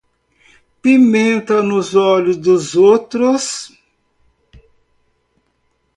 [0.81, 3.71] Pimenta nos olhos dos outros